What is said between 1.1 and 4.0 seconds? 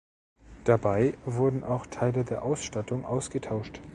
wurden auch Teile der Ausstattung ausgetauscht.